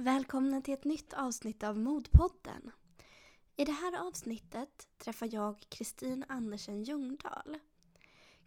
Välkomna 0.00 0.60
till 0.60 0.74
ett 0.74 0.84
nytt 0.84 1.12
avsnitt 1.12 1.62
av 1.62 1.78
Modpodden. 1.78 2.70
I 3.56 3.64
det 3.64 3.72
här 3.72 4.06
avsnittet 4.06 4.88
träffar 4.98 5.28
jag 5.32 5.60
Kristin 5.68 6.24
Andersen 6.28 6.82
Ljungdahl. 6.82 7.58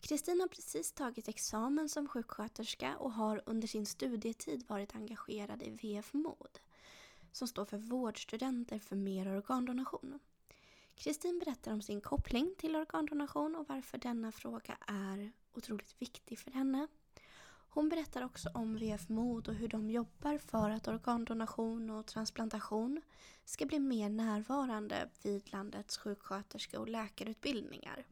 Kristin 0.02 0.40
har 0.40 0.48
precis 0.48 0.92
tagit 0.92 1.28
examen 1.28 1.90
som 1.90 2.08
sjuksköterska 2.08 2.98
och 2.98 3.14
har 3.14 3.42
under 3.46 3.68
sin 3.68 3.86
studietid 3.86 4.66
varit 4.68 4.96
engagerad 4.96 5.64
i 5.64 5.70
VF 5.70 6.14
Mod 6.14 6.60
som 7.32 7.48
står 7.48 7.66
för 7.66 7.78
Vårdstudenter 7.78 8.80
för 8.80 8.96
mer 8.96 9.38
organdonation. 9.38 10.20
Kristin 10.96 11.40
berättar 11.40 11.74
om 11.74 11.82
sin 11.82 12.02
koppling 12.02 12.56
till 12.58 12.76
organdonation 12.76 13.56
och 13.56 13.70
varför 13.70 13.98
denna 13.98 14.32
fråga 14.32 14.78
är 14.88 15.32
otroligt 15.54 16.02
viktig 16.02 16.40
för 16.40 16.52
henne. 16.52 16.88
Hon 17.76 17.90
berättar 17.90 18.26
också 18.26 18.50
om 18.54 18.76
VF 18.76 19.10
Mod 19.10 19.48
och 19.48 19.54
hur 19.54 19.68
de 19.68 19.90
jobbar 19.90 20.38
för 20.38 20.70
att 20.70 20.88
organdonation 20.88 21.90
och 21.90 22.06
transplantation 22.06 23.02
ska 23.46 23.66
bli 23.66 23.80
mer 23.80 24.10
närvarande 24.10 25.10
vid 25.24 25.54
landets 25.54 25.98
sjuksköterske 25.98 26.78
och 26.78 26.88
läkarutbildningar. 26.88 28.06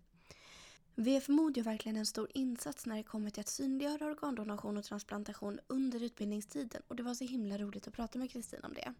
VF 0.95 1.27
Mod 1.27 1.57
gör 1.57 1.63
verkligen 1.63 1.97
en 1.97 2.05
stor 2.05 2.27
insats 2.33 2.85
när 2.85 2.97
det 2.97 3.03
kommer 3.03 3.29
till 3.29 3.41
att 3.41 3.47
synliggöra 3.47 4.05
organdonation 4.05 4.77
och 4.77 4.83
transplantation 4.83 5.59
under 5.67 6.03
utbildningstiden 6.03 6.81
och 6.87 6.95
det 6.95 7.03
var 7.03 7.13
så 7.13 7.23
himla 7.23 7.57
roligt 7.57 7.87
att 7.87 7.93
prata 7.93 8.19
med 8.19 8.31
Kristin 8.31 8.63
om 8.63 8.73
det. 8.73 8.93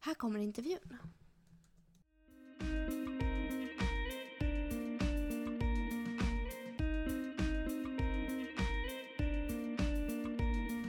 Här 0.00 0.14
kommer 0.14 0.38
intervjun. 0.38 0.98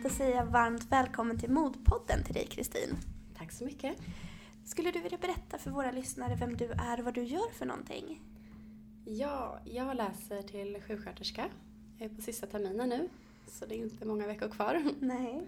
Säger 0.10 0.36
jag 0.36 0.46
varmt 0.46 0.92
välkommen 0.92 1.40
till 1.40 1.50
Modpodden 1.50 2.24
till 2.24 2.34
dig 2.34 2.48
Kristin. 2.48 2.98
Tack 3.38 3.52
så 3.52 3.66
mycket. 3.66 3.98
Skulle 4.66 4.92
du 4.92 5.00
vilja 5.00 5.18
berätta 5.18 5.58
för 5.58 5.72
våra 5.72 5.92
lyssnare 5.92 6.36
vem 6.36 6.58
du 6.58 6.66
är 6.66 7.00
och 7.00 7.06
vad 7.06 7.14
du 7.14 7.24
gör 7.24 7.52
för 7.52 7.66
någonting? 7.66 8.22
Ja, 9.06 9.60
jag 9.66 9.96
läser 9.96 10.42
till 10.42 10.82
sjuksköterska. 10.88 11.46
Jag 11.98 12.12
är 12.12 12.16
på 12.16 12.22
sista 12.22 12.48
terminen 12.48 12.90
nu, 12.90 13.10
så 13.48 13.66
det 13.66 13.76
är 13.76 13.78
inte 13.78 14.06
många 14.06 14.28
veckor 14.28 14.50
kvar. 14.50 14.84
Nej. 15.00 15.48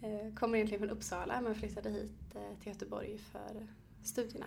Jag 0.00 0.36
kommer 0.36 0.56
egentligen 0.56 0.88
från 0.88 0.96
Uppsala 0.96 1.40
men 1.40 1.54
flyttade 1.54 1.90
hit 1.90 2.34
eh, 2.34 2.58
till 2.62 2.72
Göteborg 2.72 3.18
för 3.18 3.66
studierna. 4.02 4.46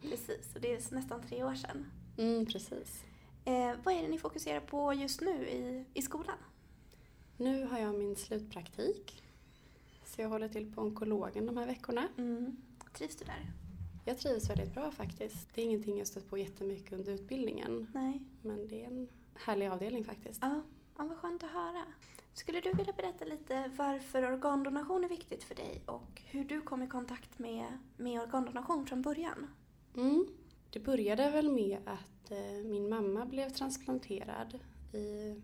Precis, 0.00 0.54
och 0.54 0.60
det 0.60 0.74
är 0.74 0.94
nästan 0.94 1.22
tre 1.22 1.44
år 1.44 1.54
sedan. 1.54 1.86
Mm, 2.18 2.46
precis. 2.46 3.04
Eh, 3.44 3.72
vad 3.84 3.94
är 3.94 4.02
det 4.02 4.08
ni 4.08 4.18
fokuserar 4.18 4.60
på 4.60 4.94
just 4.94 5.20
nu 5.20 5.46
i, 5.48 5.84
i 5.94 6.02
skolan? 6.02 6.36
Nu 7.42 7.64
har 7.64 7.78
jag 7.78 7.94
min 7.94 8.16
slutpraktik. 8.16 9.22
Så 10.04 10.20
jag 10.20 10.28
håller 10.28 10.48
till 10.48 10.72
på 10.74 10.80
onkologen 10.80 11.46
de 11.46 11.56
här 11.56 11.66
veckorna. 11.66 12.08
Mm. 12.18 12.56
Trivs 12.94 13.16
du 13.16 13.24
där? 13.24 13.52
Jag 14.04 14.18
trivs 14.18 14.50
väldigt 14.50 14.74
bra 14.74 14.90
faktiskt. 14.90 15.54
Det 15.54 15.60
är 15.60 15.64
ingenting 15.64 15.98
jag 15.98 16.06
stött 16.06 16.30
på 16.30 16.38
jättemycket 16.38 16.92
under 16.92 17.12
utbildningen. 17.12 17.86
Nej. 17.94 18.22
Men 18.42 18.68
det 18.68 18.84
är 18.84 18.86
en 18.86 19.08
härlig 19.34 19.68
avdelning 19.68 20.04
faktiskt. 20.04 20.38
Ja, 20.42 20.62
ja 20.98 21.04
vad 21.04 21.16
skönt 21.18 21.44
att 21.44 21.50
höra. 21.50 21.84
Skulle 22.34 22.60
du 22.60 22.72
vilja 22.72 22.92
berätta 22.92 23.24
lite 23.24 23.70
varför 23.76 24.32
organdonation 24.32 25.04
är 25.04 25.08
viktigt 25.08 25.44
för 25.44 25.54
dig 25.54 25.82
och 25.86 26.22
hur 26.24 26.44
du 26.44 26.60
kom 26.60 26.82
i 26.82 26.86
kontakt 26.86 27.38
med, 27.38 27.78
med 27.96 28.22
organdonation 28.22 28.86
från 28.86 29.02
början? 29.02 29.46
Mm. 29.96 30.26
Det 30.70 30.80
började 30.80 31.30
väl 31.30 31.50
med 31.50 31.78
att 31.86 32.30
eh, 32.30 32.64
min 32.64 32.88
mamma 32.88 33.26
blev 33.26 33.50
transplanterad 33.50 34.58
i 34.92 35.42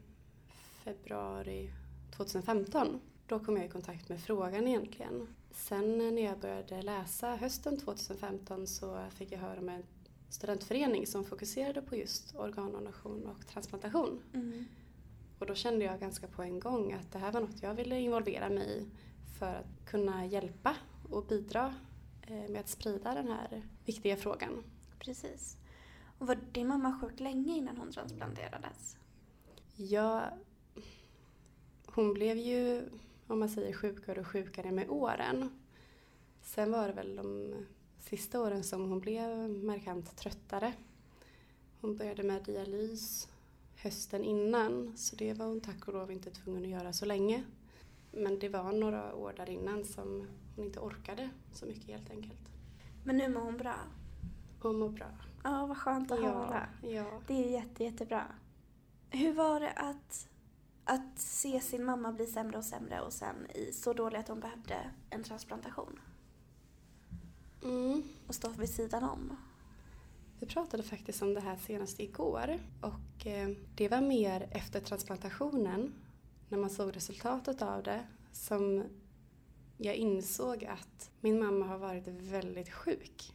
februari 0.85 1.71
2015. 2.19 3.01
Då 3.27 3.39
kom 3.39 3.57
jag 3.57 3.67
i 3.67 3.69
kontakt 3.69 4.09
med 4.09 4.21
frågan 4.21 4.69
egentligen. 4.69 5.29
Sen 5.51 5.99
när 5.99 6.23
jag 6.23 6.39
började 6.39 6.83
läsa 6.83 7.37
hösten 7.37 7.81
2015 7.81 8.67
så 8.67 9.05
fick 9.11 9.33
jag 9.33 9.39
höra 9.39 9.59
om 9.59 9.69
en 9.69 9.83
studentförening 10.28 11.07
som 11.07 11.25
fokuserade 11.25 11.83
på 11.83 11.97
just 11.97 12.34
organdonation 12.34 13.27
och 13.27 13.47
transplantation. 13.47 14.23
Mm. 14.34 14.65
Och 15.39 15.47
då 15.47 15.55
kände 15.55 15.84
jag 15.84 16.01
ganska 16.01 16.27
på 16.27 16.43
en 16.43 16.61
gång 16.61 16.93
att 16.93 17.12
det 17.12 17.19
här 17.19 17.33
var 17.33 17.41
något 17.41 17.62
jag 17.62 17.75
ville 17.75 18.01
involvera 18.01 18.49
mig 18.49 18.78
i 18.78 18.87
för 19.39 19.55
att 19.55 19.91
kunna 19.91 20.27
hjälpa 20.27 20.77
och 21.11 21.25
bidra 21.27 21.75
eh, 22.23 22.51
med 22.51 22.61
att 22.61 22.69
sprida 22.69 23.15
den 23.15 23.28
här 23.28 23.62
viktiga 23.84 24.17
frågan. 24.17 24.65
Precis. 24.99 25.57
Och 26.19 26.27
var 26.27 26.39
din 26.53 26.67
mamma 26.69 27.01
sjuk 27.01 27.21
länge 27.21 27.57
innan 27.57 27.77
hon 27.77 27.93
transplanterades? 27.93 28.97
Ja, 29.77 30.25
hon 31.98 32.14
blev 32.14 32.36
ju, 32.36 32.88
om 33.26 33.38
man 33.38 33.48
säger 33.48 33.72
sjukare 33.72 34.20
och 34.20 34.26
sjukare 34.26 34.72
med 34.72 34.91
åren. 34.91 35.50
Sen 36.42 36.72
var 36.72 36.88
det 36.88 36.92
väl 36.92 37.16
de 37.16 37.54
sista 37.98 38.41
åren 38.41 38.64
som 38.64 38.91
hon 38.91 39.00
blev 39.00 39.48
markant 39.50 40.16
tröttare. 40.16 40.72
Hon 41.81 41.97
började 41.97 42.22
med 42.22 42.44
dialys 42.44 43.28
hösten 43.76 44.25
innan 44.25 44.97
så 44.97 45.16
det 45.16 45.34
var 45.34 45.47
hon 45.47 45.60
tack 45.60 45.88
och 45.88 45.94
lov 45.94 46.10
inte 46.12 46.31
tvungen 46.31 46.62
att 46.62 46.69
göra 46.69 46.92
så 46.92 47.06
länge. 47.06 47.44
Men 48.12 48.38
det 48.38 48.48
var 48.48 48.72
några 48.72 49.15
år 49.15 49.34
där 49.36 49.50
innan 49.50 49.84
som 49.84 50.26
hon 50.56 50.65
inte 50.65 50.80
orkade 50.80 51.30
så 51.53 51.66
mycket 51.66 51.86
helt 51.86 52.10
enkelt. 52.10 52.48
Men 53.04 53.16
nu 53.16 53.28
mår 53.28 53.41
hon 53.41 53.56
bra? 53.56 53.76
Hon 54.60 54.78
mår 54.78 54.88
bra. 54.88 55.10
Ja, 55.44 55.66
vad 55.66 55.76
skönt 55.76 56.12
att 56.12 56.22
ja, 56.22 56.26
höra. 56.26 56.69
Ja. 56.82 57.20
Det 57.26 57.44
är 57.44 57.50
jätte, 57.50 57.84
jättebra. 57.84 58.25
Hur 59.10 59.32
var 59.32 59.60
det 59.60 59.70
att, 59.70 60.28
att 60.88 61.19
se 61.19 61.60
sin 61.60 61.84
mamma 61.84 62.12
bli 62.12 62.26
sämre 62.26 62.59
och 62.59 62.65
sämre 62.65 63.00
och 63.00 63.12
sen 63.12 63.47
i 63.54 63.72
så 63.72 63.93
dålig 63.93 64.19
att 64.19 64.28
hon 64.28 64.41
behövde 64.41 64.91
en 65.10 65.22
transplantation? 65.22 66.00
Mm. 67.62 68.03
Och 68.26 68.34
stå 68.34 68.49
vid 68.49 68.71
sidan 68.71 69.04
om? 69.04 69.37
Vi 70.41 70.47
pratade 70.47 70.82
faktiskt 70.82 71.22
om 71.22 71.34
det 71.34 71.41
här 71.41 71.56
senast 71.56 72.00
igår 72.00 72.59
och 72.81 73.27
eh, 73.27 73.48
det 73.75 73.88
var 73.88 74.00
mer 74.00 74.48
efter 74.50 74.81
transplantationen, 74.81 75.94
när 76.48 76.59
man 76.59 76.71
såg 76.71 76.97
resultatet 76.97 77.62
av 77.62 77.82
det, 77.82 78.06
som 78.32 78.84
jag 79.77 79.94
insåg 79.94 80.65
att 80.65 81.10
min 81.21 81.38
mamma 81.38 81.66
har 81.66 81.78
varit 81.78 82.09
väldigt 82.09 82.72
sjuk. 82.72 83.34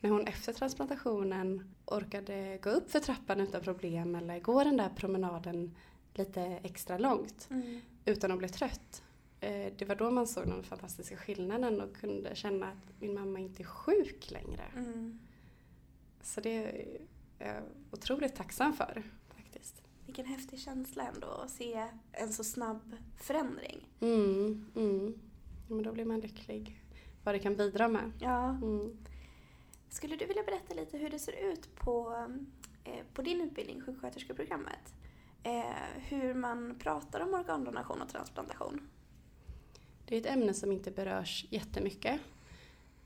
När 0.00 0.10
hon 0.10 0.26
efter 0.26 0.52
transplantationen 0.52 1.74
orkade 1.84 2.58
gå 2.62 2.70
upp 2.70 2.90
för 2.90 3.00
trappan 3.00 3.40
utan 3.40 3.62
problem 3.62 4.14
eller 4.14 4.40
gå 4.40 4.64
den 4.64 4.76
där 4.76 4.90
promenaden 4.96 5.74
lite 6.14 6.42
extra 6.42 6.98
långt 6.98 7.46
Mm. 7.50 7.80
utan 8.04 8.32
att 8.32 8.38
bli 8.38 8.48
trött. 8.48 9.02
Eh, 9.40 9.72
Det 9.76 9.84
var 9.84 9.94
då 9.94 10.10
man 10.10 10.26
såg 10.26 10.46
den 10.46 10.62
fantastiska 10.62 11.16
skillnaden 11.16 11.80
och 11.80 11.96
kunde 11.96 12.34
känna 12.36 12.66
att 12.68 13.00
min 13.00 13.14
mamma 13.14 13.38
inte 13.38 13.62
är 13.62 13.64
sjuk 13.64 14.30
längre. 14.30 14.64
Mm. 14.76 15.18
Så 16.22 16.40
det 16.40 16.50
är 16.56 16.98
jag 17.38 17.62
otroligt 17.90 18.36
tacksam 18.36 18.72
för 18.72 19.02
faktiskt. 19.36 19.82
Vilken 20.06 20.26
häftig 20.26 20.58
känsla 20.60 21.06
ändå 21.14 21.26
att 21.26 21.50
se 21.50 21.86
en 22.12 22.32
så 22.32 22.44
snabb 22.44 22.96
förändring. 23.16 23.88
Mm, 24.00 24.66
mm. 24.76 25.14
Ja, 25.68 25.74
men 25.74 25.84
då 25.84 25.92
blir 25.92 26.04
man 26.04 26.20
lycklig 26.20 26.78
vad 27.24 27.34
det 27.34 27.38
kan 27.38 27.56
bidra 27.56 27.88
med. 27.88 28.12
Ja. 28.20 28.48
Mm. 28.50 28.96
Skulle 29.88 30.16
du 30.16 30.26
vilja 30.26 30.42
berätta 30.42 30.74
lite 30.74 30.98
hur 30.98 31.10
det 31.10 31.18
ser 31.18 31.52
ut 31.52 31.74
på, 31.76 32.26
eh, 32.84 33.04
på 33.14 33.22
din 33.22 33.40
utbildning, 33.40 33.80
sjuksköterskeprogrammet? 33.80 34.94
Eh, 35.42 36.00
hur 36.08 36.34
man 36.34 36.78
pratar 36.78 37.20
om 37.20 37.34
organdonation 37.34 38.02
och 38.02 38.08
transplantation? 38.08 38.88
Det 40.04 40.16
är 40.16 40.20
ett 40.20 40.26
ämne 40.26 40.54
som 40.54 40.72
inte 40.72 40.90
berörs 40.90 41.46
jättemycket. 41.50 42.20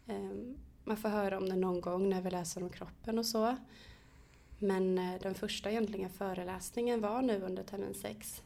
Eh, 0.06 0.30
Man 0.84 0.96
får 0.96 1.08
höra 1.08 1.38
om 1.38 1.48
det 1.48 1.56
någon 1.56 1.80
gång 1.80 2.08
när 2.08 2.22
vi 2.22 2.30
läser 2.30 2.62
om 2.62 2.70
kroppen 2.70 3.18
och 3.18 3.26
så. 3.26 3.56
Men 4.58 4.98
eh, 4.98 5.20
den 5.20 5.34
första 5.34 5.70
egentligen 5.70 6.10
föreläsningen 6.10 7.00
var 7.00 7.22
nu 7.22 7.42
under 7.42 7.62
termin 7.62 7.94
6. 7.94 8.42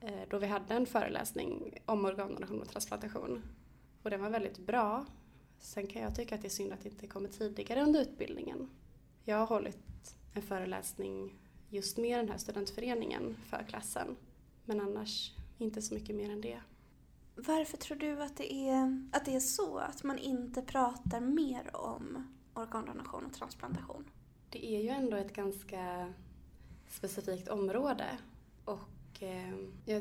Eh, 0.00 0.20
då 0.30 0.38
vi 0.38 0.46
hade 0.46 0.74
en 0.74 0.86
föreläsning 0.86 1.78
om 1.86 2.04
organdonation 2.04 2.60
och 2.60 2.68
transplantation. 2.68 3.42
Och 4.02 4.10
den 4.10 4.20
var 4.20 4.30
väldigt 4.30 4.58
bra. 4.58 5.06
Sen 5.58 5.86
kan 5.86 6.02
jag 6.02 6.14
tycka 6.16 6.34
att 6.34 6.42
det 6.42 6.48
är 6.48 6.50
synd 6.50 6.72
att 6.72 6.82
det 6.82 6.88
inte 6.88 7.06
kommer 7.06 7.28
tidigare 7.28 7.82
under 7.82 8.00
utbildningen. 8.00 8.70
Jag 9.24 9.36
har 9.36 9.46
hållit 9.46 10.16
en 10.32 10.42
föreläsning 10.42 11.38
just 11.72 11.96
med 11.98 12.18
den 12.18 12.28
här 12.28 12.38
studentföreningen 12.38 13.36
för 13.44 13.64
klassen. 13.68 14.16
Men 14.64 14.80
annars 14.80 15.32
inte 15.58 15.82
så 15.82 15.94
mycket 15.94 16.16
mer 16.16 16.30
än 16.30 16.40
det. 16.40 16.60
Varför 17.36 17.76
tror 17.76 17.96
du 17.98 18.22
att 18.22 18.36
det, 18.36 18.52
är, 18.68 19.08
att 19.12 19.24
det 19.24 19.34
är 19.36 19.40
så? 19.40 19.78
Att 19.78 20.02
man 20.02 20.18
inte 20.18 20.62
pratar 20.62 21.20
mer 21.20 21.76
om 21.76 22.32
organdonation 22.54 23.26
och 23.26 23.32
transplantation? 23.32 24.04
Det 24.50 24.66
är 24.66 24.82
ju 24.82 24.88
ändå 24.88 25.16
ett 25.16 25.32
ganska 25.32 26.12
specifikt 26.88 27.48
område. 27.48 28.18
Och 28.64 29.22
eh, 29.22 29.54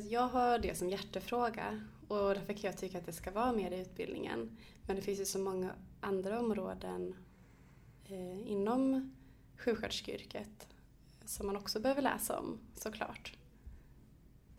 jag- 0.09 0.27
har 0.27 0.59
det 0.59 0.77
som 0.77 0.89
hjärtefråga 0.89 1.81
och 2.07 2.17
därför 2.17 2.53
kan 2.53 2.61
jag 2.71 2.77
tycka 2.77 2.97
att 2.97 3.05
det 3.05 3.13
ska 3.13 3.31
vara 3.31 3.53
mer 3.53 3.71
i 3.71 3.81
utbildningen. 3.81 4.57
Men 4.87 4.95
det 4.95 5.01
finns 5.01 5.19
ju 5.19 5.25
så 5.25 5.39
många 5.39 5.71
andra 6.01 6.39
områden 6.39 7.15
eh, 8.05 8.51
inom 8.51 9.11
sjuksköterskeyrket 9.57 10.67
som 11.31 11.47
man 11.47 11.57
också 11.57 11.79
behöver 11.79 12.01
läsa 12.01 12.39
om 12.39 12.59
såklart. 12.73 13.37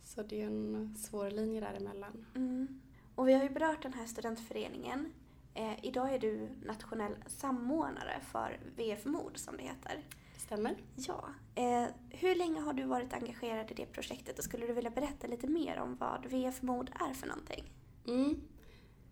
Så 0.03 0.23
det 0.23 0.41
är 0.41 0.45
en 0.45 0.95
svår 0.97 1.31
linje 1.31 1.61
däremellan. 1.61 2.25
Mm. 2.35 2.81
Och 3.15 3.27
vi 3.27 3.33
har 3.33 3.43
ju 3.43 3.49
berört 3.49 3.81
den 3.81 3.93
här 3.93 4.05
studentföreningen. 4.05 5.13
Eh, 5.53 5.85
idag 5.85 6.13
är 6.13 6.19
du 6.19 6.49
nationell 6.65 7.15
samordnare 7.27 8.21
för 8.31 8.59
VF 8.75 9.05
Mod 9.05 9.37
som 9.37 9.57
det 9.57 9.63
heter. 9.63 10.03
Stämmer. 10.37 10.75
Ja. 10.95 11.29
Eh, 11.55 11.85
hur 12.09 12.35
länge 12.35 12.61
har 12.61 12.73
du 12.73 12.83
varit 12.83 13.13
engagerad 13.13 13.71
i 13.71 13.73
det 13.73 13.85
projektet 13.85 14.37
och 14.37 14.43
skulle 14.43 14.67
du 14.67 14.73
vilja 14.73 14.91
berätta 14.91 15.27
lite 15.27 15.47
mer 15.47 15.79
om 15.79 15.95
vad 15.95 16.25
VF 16.25 16.61
Mod 16.61 16.89
är 17.09 17.13
för 17.13 17.27
någonting? 17.27 17.71
Mm. 18.07 18.41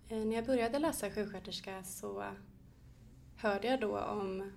Eh, 0.07 0.25
när 0.25 0.35
jag 0.35 0.45
började 0.45 0.79
läsa 0.79 1.11
sjuksköterska 1.11 1.83
så 1.83 2.23
hörde 3.35 3.67
jag 3.67 3.81
då 3.81 3.99
om 3.99 4.51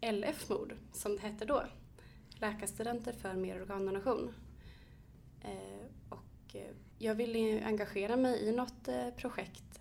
LF-mord, 0.00 0.74
som 0.92 1.16
det 1.16 1.22
hette 1.22 1.44
då. 1.44 1.64
Läkarstudenter 2.40 3.12
för 3.12 3.34
mer 3.34 3.62
organdonation. 3.62 4.34
Eh, 5.42 5.86
och 6.08 6.54
eh, 6.54 6.70
jag 6.98 7.14
ville 7.14 7.64
engagera 7.64 8.16
mig 8.16 8.48
i 8.48 8.52
något 8.52 8.88
eh, 8.88 9.10
projekt 9.16 9.80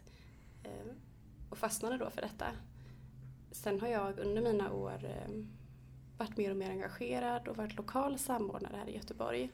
och 1.50 1.58
fastnade 1.58 1.98
då 1.98 2.10
för 2.10 2.22
detta. 2.22 2.46
Sen 3.52 3.82
har 3.82 3.88
jag 3.88 4.20
under 4.20 4.42
mina 4.42 4.72
år 4.72 5.02
varit 6.18 6.38
mer 6.38 6.52
och 6.52 6.58
mer 6.58 6.70
engagerad 6.70 7.48
och 7.48 7.58
varit 7.58 7.78
lokal 7.78 8.20
samordnare 8.20 8.78
här 8.78 8.90
i 8.90 8.96
Göteborg. 8.96 9.50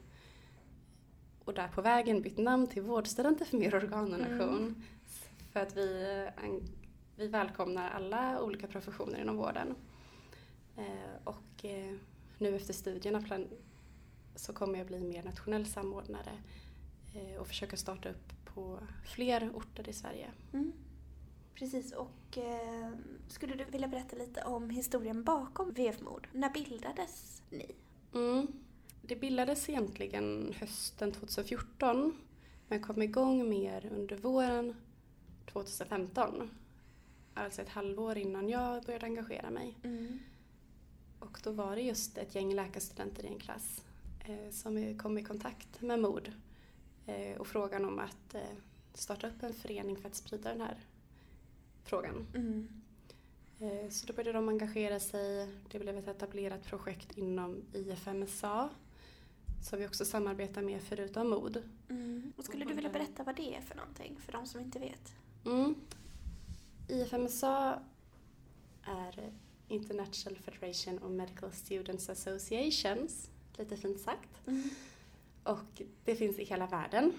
Och 1.44 1.54
där 1.54 1.68
på 1.68 1.82
vägen 1.82 2.22
bytt 2.22 2.38
namn 2.38 2.66
till 2.66 2.82
Vårdstudenter 2.82 3.44
för 3.44 3.56
mer 3.56 3.74
organdonation. 3.74 4.56
Mm. 4.56 4.82
För 5.52 5.60
att 5.60 5.76
vi, 5.76 6.28
vi 7.16 7.28
välkomnar 7.28 7.90
alla 7.90 8.42
olika 8.42 8.66
professioner 8.66 9.20
inom 9.20 9.36
vården. 9.36 9.74
Och 11.24 11.64
nu 12.38 12.56
efter 12.56 12.74
studierna 12.74 13.22
plan- 13.22 13.48
så 14.34 14.52
kommer 14.52 14.78
jag 14.78 14.86
bli 14.86 15.00
mer 15.00 15.22
nationell 15.22 15.66
samordnare 15.66 16.32
eh, 17.14 17.40
och 17.40 17.46
försöka 17.46 17.76
starta 17.76 18.08
upp 18.10 18.32
på 18.54 18.78
fler 19.14 19.50
orter 19.54 19.88
i 19.88 19.92
Sverige. 19.92 20.30
Mm. 20.52 20.72
Precis, 21.54 21.92
och 21.92 22.38
eh, 22.38 22.90
skulle 23.28 23.54
du 23.54 23.64
vilja 23.64 23.88
berätta 23.88 24.16
lite 24.16 24.44
om 24.44 24.70
historien 24.70 25.24
bakom 25.24 25.72
VF 25.72 26.00
Mod? 26.00 26.26
När 26.32 26.50
bildades 26.50 27.42
ni? 27.50 27.74
Mm. 28.14 28.46
Det 29.02 29.16
bildades 29.16 29.68
egentligen 29.68 30.54
hösten 30.56 31.12
2014 31.12 32.16
men 32.68 32.82
kom 32.82 33.02
igång 33.02 33.48
mer 33.48 33.90
under 33.92 34.16
våren 34.16 34.74
2015. 35.52 36.50
Alltså 37.34 37.62
ett 37.62 37.68
halvår 37.68 38.18
innan 38.18 38.48
jag 38.48 38.84
började 38.84 39.06
engagera 39.06 39.50
mig. 39.50 39.78
Mm. 39.84 40.18
Och 41.18 41.40
då 41.44 41.50
var 41.50 41.76
det 41.76 41.82
just 41.82 42.18
ett 42.18 42.34
gäng 42.34 42.54
läkarstudenter 42.54 43.24
i 43.24 43.28
en 43.28 43.38
klass 43.38 43.82
eh, 44.24 44.50
som 44.50 44.98
kom 44.98 45.18
i 45.18 45.24
kontakt 45.24 45.80
med 45.80 46.00
MOD 46.00 46.32
eh, 47.06 47.36
och 47.36 47.46
frågan 47.46 47.84
om 47.84 47.98
att 47.98 48.34
eh, 48.34 48.56
starta 48.94 49.28
upp 49.28 49.42
en 49.42 49.54
förening 49.54 49.96
för 49.96 50.08
att 50.08 50.14
sprida 50.14 50.50
den 50.50 50.60
här 50.60 50.76
frågan. 51.84 52.26
Mm. 52.34 52.68
Eh, 53.60 53.90
så 53.90 54.06
då 54.06 54.12
började 54.12 54.38
de 54.38 54.48
engagera 54.48 55.00
sig. 55.00 55.48
Det 55.70 55.78
blev 55.78 55.98
ett 55.98 56.08
etablerat 56.08 56.64
projekt 56.64 57.18
inom 57.18 57.62
IFMSA 57.72 58.70
som 59.62 59.78
vi 59.78 59.86
också 59.86 60.04
samarbetar 60.04 60.62
med 60.62 60.82
förutom 60.82 61.30
MOD. 61.30 61.62
Mm. 61.88 62.32
Och 62.36 62.44
skulle 62.44 62.64
du 62.64 62.74
vilja 62.74 62.90
berätta 62.90 63.22
vad 63.24 63.36
det 63.36 63.54
är 63.54 63.60
för 63.60 63.74
någonting 63.74 64.16
för 64.18 64.32
de 64.32 64.46
som 64.46 64.60
inte 64.60 64.78
vet? 64.78 65.14
Mm. 65.44 65.74
IFMSA 66.88 67.82
är 68.82 69.32
International 69.68 70.36
Federation 70.38 70.98
of 70.98 71.10
Medical 71.10 71.52
Students 71.52 72.08
Associations, 72.08 73.30
lite 73.56 73.76
fint 73.76 74.00
sagt. 74.00 74.46
Mm. 74.46 74.62
Och 75.42 75.82
det 76.04 76.14
finns 76.16 76.38
i 76.38 76.44
hela 76.44 76.66
världen 76.66 77.12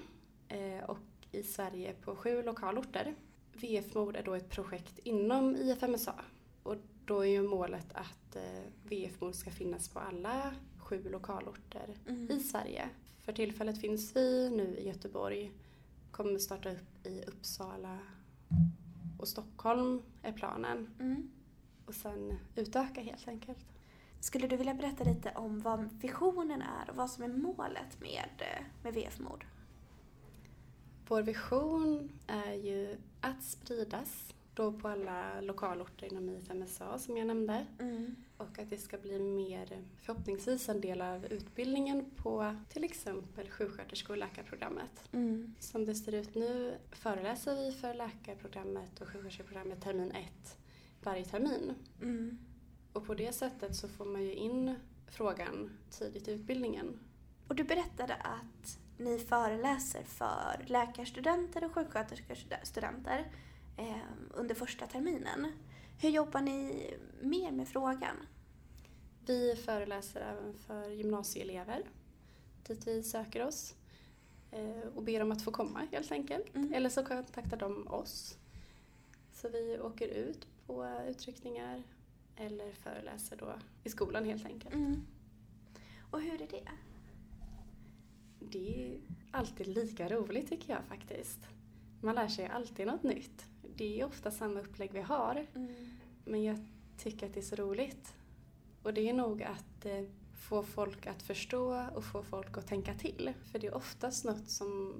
eh, 0.48 0.84
och 0.90 0.98
i 1.32 1.44
Sverige 1.44 1.94
på 2.02 2.16
sju 2.16 2.44
lokalorter. 2.44 3.16
VF-mod 3.54 4.16
är 4.16 4.24
då 4.24 4.34
ett 4.34 4.50
projekt 4.50 5.00
inom 5.04 5.56
IFMSA 5.56 6.16
och 6.64 6.76
då 7.06 7.20
är 7.22 7.30
ju 7.30 7.44
målet 7.44 7.88
att 7.94 8.36
eh, 8.36 8.62
VF-mod 8.84 9.36
ska 9.36 9.50
finnas 9.52 9.90
på 9.90 10.00
alla 10.00 10.56
sju 10.78 11.10
lokalorter 11.10 11.96
Mm. 12.08 12.32
i 12.32 12.40
Sverige. 12.40 12.90
För 13.20 13.34
tillfället 13.34 13.82
finns 13.82 14.16
vi 14.16 14.50
nu 14.50 14.78
i 14.78 14.88
Göteborg, 14.88 15.52
kommer 16.12 16.40
starta 16.40 16.72
upp 16.72 17.06
i 17.08 17.24
Uppsala 17.28 18.00
och 19.20 19.28
Stockholm 19.28 20.02
är 20.22 20.32
planen 20.32 20.90
Mm. 21.00 21.32
Och 21.88 21.96
sen 21.96 22.40
utöka 22.56 23.02
helt 23.02 23.28
enkelt. 23.28 23.66
Skulle 24.20 24.48
du 24.48 24.58
vilja 24.58 24.74
berätta 24.74 25.04
lite 25.04 25.32
om 25.36 25.60
vad 25.60 25.94
visionen 26.02 26.62
är 26.62 26.90
och 26.90 26.96
vad 26.96 27.10
som 27.10 27.24
är 27.24 27.28
målet 27.28 28.02
med, 28.02 28.30
eh, 28.38 28.66
med 28.84 28.94
VF 28.94 29.20
Mod? 29.20 29.44
Vår 31.08 31.22
vision 31.22 32.10
är 32.28 32.54
ju 32.54 32.98
att 33.22 33.44
spridas 33.44 34.34
då 34.54 34.72
på 34.72 34.88
alla 34.88 35.42
lokalorter 35.42 36.08
inom 36.08 36.30
IFMSA 36.30 37.00
som 37.00 37.18
jag 37.18 37.28
nämnde 37.28 37.66
Mm. 37.80 38.16
och 38.38 38.60
att 38.60 38.70
det 38.70 38.78
ska 38.78 38.98
bli 38.98 39.20
mer, 39.20 39.84
förhoppningsvis 40.02 40.70
en 40.70 40.82
del 40.82 41.02
av 41.02 41.26
utbildningen 41.26 42.12
på 42.16 42.56
till 42.70 42.84
exempel 42.84 43.50
sjuksköterske 43.50 44.12
och 44.12 44.18
läkarprogrammet. 44.18 45.04
Mm. 45.12 45.56
Som 45.60 45.86
det 45.86 45.96
ser 45.96 46.14
ut 46.14 46.36
nu 46.36 46.78
föreläser 46.92 47.56
vi 47.56 47.72
för 47.72 47.94
läkarprogrammet 47.94 49.02
och 49.02 49.08
sjuksköterskeprogrammet 49.08 49.82
termin 49.82 50.12
1 50.12 50.58
varje 51.04 51.26
termin. 51.26 51.74
Mm. 52.02 52.38
Och 52.94 53.06
på 53.06 53.14
det 53.14 53.32
sättet 53.32 53.76
så 53.76 53.88
får 53.88 54.06
man 54.06 54.24
ju 54.24 54.34
in 54.34 54.76
frågan 55.08 55.78
tidigt 55.90 56.28
i 56.28 56.32
utbildningen. 56.32 57.00
Och 57.48 57.56
du 57.56 57.64
berättade 57.64 58.16
att 58.16 58.80
ni 58.98 59.20
föreläser 59.20 60.04
för 60.04 60.66
läkarstudenter 60.68 61.64
och 61.64 61.74
sjuksköterskestudenter 61.74 63.32
eh, 63.78 63.98
under 64.34 64.56
första 64.56 64.88
terminen. 64.88 65.52
Hur 66.02 66.10
jobbar 66.10 66.42
ni 66.42 66.94
mer 67.22 67.52
med 67.52 67.68
frågan? 67.68 68.16
Vi 69.26 69.56
föreläser 69.56 70.22
även 70.22 70.54
för 70.54 70.90
gymnasieelever 70.90 71.84
dit 72.68 72.88
vi 72.88 73.04
söker 73.04 73.48
oss 73.48 73.76
eh, 74.52 74.88
och 74.96 75.04
ber 75.04 75.22
om 75.22 75.32
att 75.32 75.42
få 75.42 75.52
komma 75.52 75.88
helt 75.92 76.12
enkelt. 76.12 76.56
Mm. 76.56 76.74
Eller 76.74 76.90
så 76.90 77.06
kontaktar 77.06 77.58
de 77.58 77.88
oss. 77.88 78.38
Så 79.34 79.50
vi 79.50 79.80
åker 79.80 80.08
ut 80.08 80.48
på 80.68 81.02
utryckningar 81.10 81.84
eller 82.36 82.72
föreläser 82.72 83.36
då 83.38 83.54
i 83.84 83.90
skolan 83.90 84.26
helt 84.26 84.46
enkelt. 84.46 84.76
Mm. 84.76 85.06
Och 86.12 86.22
hur 86.22 86.42
är 86.42 86.48
det? 86.48 86.68
Det 88.40 88.86
är 88.94 89.00
alltid 89.32 89.68
lika 89.68 90.10
roligt 90.10 90.50
tycker 90.50 90.74
jag 90.74 90.84
faktiskt. 90.84 91.40
Man 92.02 92.16
lär 92.16 92.28
sig 92.28 92.46
alltid 92.48 92.88
något 92.88 93.04
nytt. 93.04 93.46
Det 93.76 94.02
är 94.02 94.06
ofta 94.06 94.32
samma 94.32 94.60
upplägg 94.60 94.92
vi 94.94 95.02
har 95.02 95.46
Mm. 95.56 95.76
men 96.26 96.44
jag 96.44 96.58
tycker 96.98 97.28
att 97.28 97.34
det 97.34 97.40
är 97.40 97.42
så 97.42 97.56
roligt. 97.56 98.14
Och 98.84 98.94
det 98.94 99.10
är 99.10 99.14
nog 99.14 99.44
att 99.44 99.86
eh, 99.86 100.04
få 100.34 100.64
folk 100.64 101.08
att 101.08 101.22
förstå 101.22 101.88
och 101.96 102.04
få 102.04 102.24
folk 102.24 102.58
att 102.58 102.68
tänka 102.68 102.94
till. 102.94 103.34
För 103.52 103.60
det 103.60 103.68
är 103.68 103.74
oftast 103.76 104.26
något 104.26 104.50
som 104.50 104.94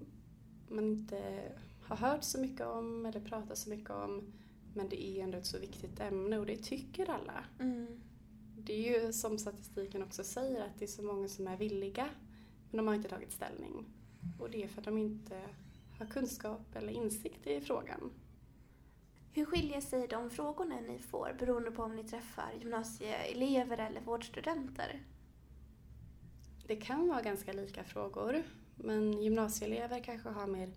man 0.70 0.84
inte 0.86 1.52
har 1.84 1.96
hört 1.96 2.24
så 2.24 2.40
mycket 2.40 2.66
om 2.68 3.06
eller 3.06 3.20
pratat 3.20 3.58
så 3.58 3.70
mycket 3.70 3.90
om. 3.90 4.34
Men 4.78 4.90
det 4.90 5.08
är 5.08 5.24
ändå 5.24 5.38
ett 5.38 5.46
så 5.46 5.60
viktigt 5.60 6.00
ämne 6.00 6.38
och 6.38 6.46
det 6.46 6.58
tycker 6.58 7.10
alla. 7.10 7.46
Mm. 7.60 8.02
Det 8.58 8.74
är 8.74 9.06
ju 9.06 9.14
som 9.14 9.38
statistiken 9.38 10.04
också 10.04 10.24
säger 10.24 10.62
att 10.62 10.80
det 10.80 10.86
är 10.86 10.88
så 10.88 11.04
många 11.04 11.28
som 11.28 11.48
är 11.48 11.58
villiga 11.58 12.10
men 12.72 12.78
de 12.78 12.88
har 12.88 12.96
inte 12.96 13.10
tagit 13.10 13.32
ställning. 13.32 13.86
Och 14.40 14.50
det 14.52 14.64
är 14.64 14.68
för 14.68 14.82
att 14.82 14.86
de 14.86 14.98
inte 14.98 15.42
har 16.00 16.06
kunskap 16.06 16.76
eller 16.76 16.94
insikt 16.94 17.48
i 17.48 17.62
frågan. 17.62 18.12
Hur 19.32 19.46
skiljer 19.46 19.82
sig 19.82 20.08
de 20.08 20.30
frågorna 20.30 20.80
ni 20.80 21.00
får 21.00 21.36
beroende 21.40 21.72
på 21.72 21.84
om 21.84 21.96
ni 21.96 22.04
träffar 22.04 22.54
gymnasieelever 22.60 23.78
eller 23.78 24.02
vårdstudenter? 24.02 25.04
Det 26.68 26.76
kan 26.76 27.08
vara 27.08 27.22
ganska 27.22 27.54
lika 27.54 27.84
frågor, 27.84 28.44
men 28.76 29.22
gymnasieelever 29.22 30.04
kanske 30.04 30.30
har 30.30 30.48
mer 30.48 30.74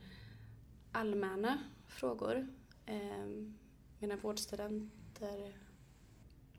allmänna 0.93 1.59
frågor. 1.87 2.49
Mina 4.03 4.15
medan 4.15 4.23
vårdstudenter 4.23 5.57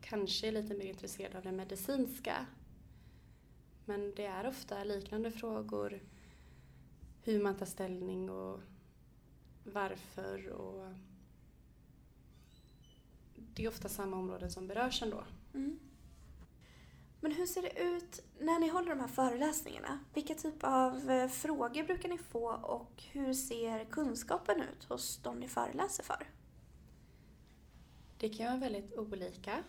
kanske 0.01 0.47
är 0.47 0.51
lite 0.51 0.73
mer 0.73 0.85
intresserade 0.85 1.37
av 1.37 1.43
det 1.43 1.51
medicinska. 1.51 2.45
Men 3.85 4.13
det 4.15 4.25
är 4.25 4.47
ofta 4.47 4.83
liknande 4.83 5.31
frågor. 5.31 6.01
Hur 7.23 7.43
man 7.43 7.57
tar 7.57 7.65
ställning 7.65 8.29
och 8.29 8.59
varför 9.63 10.49
och 10.49 10.93
det 13.35 13.63
är 13.63 13.67
ofta 13.67 13.89
samma 13.89 14.17
områden 14.17 14.51
som 14.51 14.67
berörs 14.67 15.01
ändå. 15.01 15.23
Mm. 15.53 15.79
Men 17.19 17.31
hur 17.31 17.45
ser 17.45 17.61
det 17.61 17.81
ut 17.81 18.23
när 18.39 18.59
ni 18.59 18.67
håller 18.67 18.89
de 18.89 18.99
här 18.99 19.07
föreläsningarna? 19.07 19.99
Vilka 20.13 20.35
typ 20.35 20.63
av 20.63 21.09
eh, 21.09 21.27
frågor 21.27 21.83
brukar 21.83 22.09
ni 22.09 22.17
få 22.17 22.51
och 22.51 23.03
hur 23.11 23.33
ser 23.33 23.85
kunskapen 23.85 24.61
ut 24.61 24.83
hos 24.83 25.17
de 25.17 25.39
ni 25.39 25.47
föreläser 25.47 26.03
för? 26.03 26.27
Det 28.21 28.29
kan 28.29 28.45
vara 28.45 28.57
väldigt 28.57 28.97
olika 28.97 29.63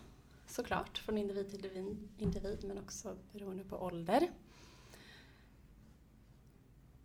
såklart 0.47 0.97
från 0.97 1.17
individ 1.17 1.49
till 1.49 1.95
individ- 2.17 2.65
men 2.67 2.77
också 2.77 3.17
beroende 3.31 3.63
på 3.63 3.77
ålder. 3.77 4.29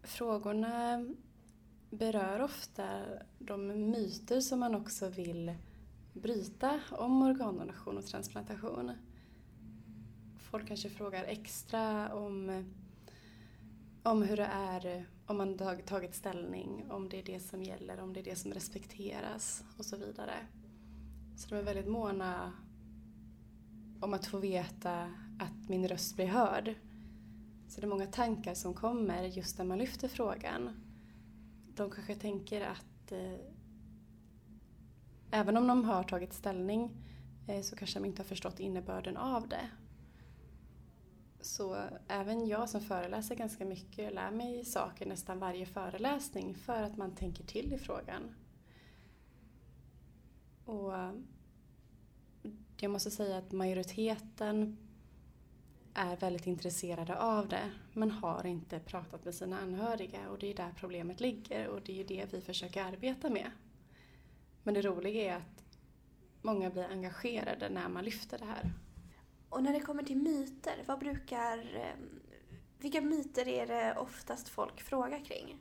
Frågorna 0.03 1.07
berör 1.91 2.41
ofta 2.41 3.05
de 3.39 3.91
myter 3.91 4.41
som 4.41 4.61
man 4.61 4.75
också 4.75 5.09
vill 5.09 5.55
bryta 6.13 6.81
om 6.91 7.23
organdonation 7.23 7.99
och 7.99 8.07
transplantation. 8.07 8.93
Folk 10.51 10.69
kanske 10.69 10.91
frågar 10.91 11.25
extra 11.25 12.15
om, 12.15 12.65
om 14.03 14.23
hur 14.23 14.37
det 14.37 14.51
är 14.53 15.07
om 15.27 15.37
man 15.37 15.59
tagit 15.87 16.15
ställning, 16.15 16.87
om 16.91 17.09
det 17.09 17.19
är 17.19 17.25
det 17.25 17.41
som 17.41 17.63
gäller, 17.63 18.01
om 18.01 18.13
det 18.13 18.21
är 18.21 18.25
det 18.25 18.37
som 18.37 18.53
respekteras 18.53 19.65
och 19.79 19.85
så 19.85 19.97
vidare. 19.97 20.35
Så 21.39 21.49
de 21.49 21.57
är 21.57 21.63
väldigt 21.63 21.89
måna 21.89 22.53
om 24.01 24.15
att 24.15 24.27
få 24.27 24.39
veta 24.39 25.03
att 25.39 25.69
min 25.69 25.89
röst 25.89 26.17
blir 26.17 26.27
hörd. 26.27 26.75
Så 27.69 27.81
det 27.81 27.87
är 27.87 27.89
många 27.89 28.07
tankar 28.07 28.55
som 28.55 28.75
kommer 28.75 29.23
just 29.23 29.59
när 29.59 29.65
man 29.65 29.79
lyfter 29.79 30.09
frågan. 30.09 30.71
De 31.75 31.91
kanske 31.91 32.15
tänker 32.15 32.61
att 32.61 33.13
eh, 33.13 33.41
även 35.31 35.57
om 35.57 35.67
de 35.67 35.85
har 35.85 36.03
tagit 36.03 36.33
ställning 36.33 36.91
eh, 37.49 37.63
så 37.63 37.77
kanske 37.77 37.99
de 37.99 38.05
inte 38.05 38.23
har 38.23 38.27
förstått 38.29 38.61
innebörden 38.61 39.17
av 39.17 39.49
det. 39.49 39.71
Så 41.41 41.77
även 42.09 42.47
jag 42.47 42.69
som 42.69 42.81
föreläser 42.81 43.35
ganska 43.35 43.65
mycket 43.65 44.15
lär 44.15 44.31
mig 44.31 44.65
saker 44.65 45.07
nästan 45.07 45.39
varje 45.39 45.67
föreläsning 45.67 46.55
för 46.55 46.83
att 46.83 46.97
man 46.97 47.15
tänker 47.15 47.45
till 47.45 47.73
i 47.73 47.79
frågan. 47.79 48.35
Och 50.69 50.95
eh, 50.95 51.13
jag 52.81 52.91
måste 52.91 53.11
säga 53.11 53.39
att 53.39 53.53
majoriteten 53.53 54.77
är 55.95 56.17
väldigt 56.17 56.47
intresserade 56.47 57.19
av 57.19 57.49
det 57.49 57.71
men 57.93 58.11
har 58.11 58.47
inte 58.47 58.81
pratat 58.81 59.25
med 59.25 59.35
sina 59.35 59.59
anhöriga 59.59 60.29
och 60.31 60.39
det 60.39 60.51
är 60.51 60.55
där 60.55 60.75
problemet 60.77 61.21
ligger 61.21 61.69
och 61.69 61.83
det 61.83 61.93
är 61.93 61.97
ju 61.97 62.05
det 62.05 62.33
vi 62.33 62.41
försöker 62.41 62.85
arbeta 62.85 63.31
med. 63.31 63.51
Men 64.63 64.75
det 64.75 64.83
roliga 64.83 65.35
är 65.35 65.37
att 65.37 65.65
många 66.43 66.71
blir 66.71 66.89
engagerade 66.91 67.69
när 67.69 67.89
man 67.89 68.05
lyfter 68.05 68.39
det 68.39 68.45
här. 68.45 68.73
Och 69.49 69.63
när 69.63 69.73
det 69.73 69.81
kommer 69.81 70.03
till 70.03 70.17
myter, 70.17 70.85
vad 70.87 70.99
brukar... 70.99 71.59
Eh, 71.77 72.05
vilka 72.79 73.01
myter 73.01 73.49
är 73.49 73.67
det 73.67 73.99
oftast 73.99 74.49
folk 74.49 74.81
frågar 74.81 75.25
kring? 75.25 75.59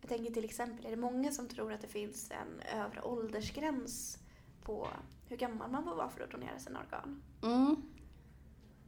Jag 0.00 0.08
tänker 0.08 0.32
till 0.32 0.44
exempel, 0.44 0.86
är 0.86 0.90
det 0.90 0.96
många 0.96 1.32
som 1.32 1.48
tror 1.48 1.72
att 1.72 1.80
det 1.80 1.88
finns 1.88 2.30
en 2.30 2.78
övre 2.80 3.02
åldersgräns 3.02 4.18
på 4.62 4.88
hur 5.26 5.36
gammal 5.36 5.70
man 5.70 5.84
får 5.84 5.94
vara 5.94 6.10
för 6.10 6.24
att 6.24 6.30
donera 6.30 6.58
sina 6.58 6.80
organ? 6.80 7.22
Mm. 7.42 7.76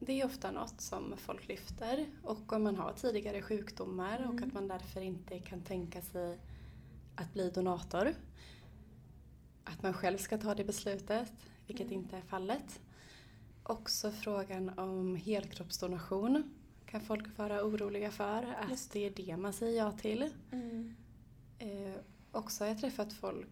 Det 0.00 0.20
är 0.20 0.26
ofta 0.26 0.50
något 0.50 0.80
som 0.80 1.14
folk 1.16 1.48
lyfter 1.48 2.06
och 2.22 2.52
om 2.52 2.62
man 2.62 2.76
har 2.76 2.92
tidigare 2.92 3.42
sjukdomar 3.42 4.18
mm. 4.18 4.30
och 4.30 4.42
att 4.42 4.52
man 4.52 4.68
därför 4.68 5.00
inte 5.00 5.38
kan 5.38 5.62
tänka 5.62 6.02
sig 6.02 6.38
att 7.16 7.32
bli 7.32 7.50
donator. 7.50 8.14
Att 9.64 9.82
man 9.82 9.92
själv 9.94 10.18
ska 10.18 10.38
ta 10.38 10.54
det 10.54 10.64
beslutet, 10.64 11.32
vilket 11.66 11.86
mm. 11.86 11.98
inte 11.98 12.16
är 12.16 12.22
fallet. 12.22 12.80
Också 13.62 14.10
frågan 14.10 14.78
om 14.78 15.16
helkroppsdonation 15.16 16.54
kan 16.86 17.00
folk 17.00 17.38
vara 17.38 17.64
oroliga 17.64 18.10
för, 18.10 18.54
att 18.60 18.70
Just. 18.70 18.92
det 18.92 19.06
är 19.06 19.10
det 19.10 19.36
man 19.36 19.52
säger 19.52 19.84
ja 19.84 19.92
till. 19.92 20.32
Mm. 20.50 20.94
Eh, 21.62 21.94
också 22.32 22.64
har 22.64 22.68
jag 22.68 22.78
träffat 22.78 23.12
folk 23.12 23.48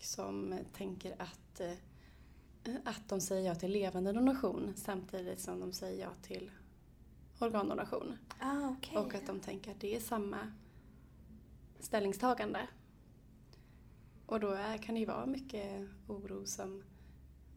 som 0.00 0.58
tänker 0.72 1.22
att, 1.22 1.60
eh, 1.60 2.74
att 2.84 3.08
de 3.08 3.20
säger 3.20 3.48
ja 3.48 3.54
till 3.54 3.70
levande 3.70 4.12
donation 4.12 4.72
samtidigt 4.76 5.40
som 5.40 5.60
de 5.60 5.72
säger 5.72 6.00
ja 6.00 6.10
till 6.22 6.50
organdonation. 7.38 8.18
Ah, 8.38 8.68
okay. 8.68 8.96
Och 8.96 9.14
att 9.14 9.26
de 9.26 9.40
tänker 9.40 9.70
att 9.70 9.80
det 9.80 9.96
är 9.96 10.00
samma 10.00 10.52
ställningstagande. 11.80 12.68
Och 14.26 14.40
då 14.40 14.50
är, 14.50 14.78
kan 14.78 14.94
det 14.94 15.00
ju 15.00 15.06
vara 15.06 15.26
mycket 15.26 15.88
oro 16.06 16.46
som 16.46 16.82